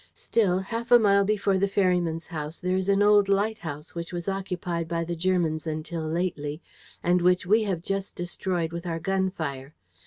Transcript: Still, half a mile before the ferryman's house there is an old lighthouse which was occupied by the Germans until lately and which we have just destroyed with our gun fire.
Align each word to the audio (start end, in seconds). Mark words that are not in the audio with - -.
Still, 0.15 0.57
half 0.57 0.89
a 0.89 0.97
mile 0.97 1.23
before 1.23 1.59
the 1.59 1.67
ferryman's 1.67 2.25
house 2.25 2.57
there 2.59 2.75
is 2.75 2.89
an 2.89 3.03
old 3.03 3.29
lighthouse 3.29 3.93
which 3.93 4.11
was 4.11 4.27
occupied 4.27 4.87
by 4.87 5.03
the 5.03 5.15
Germans 5.15 5.67
until 5.67 6.01
lately 6.01 6.59
and 7.03 7.21
which 7.21 7.45
we 7.45 7.65
have 7.65 7.83
just 7.83 8.15
destroyed 8.15 8.73
with 8.73 8.87
our 8.87 8.97
gun 8.97 9.29
fire. 9.29 9.75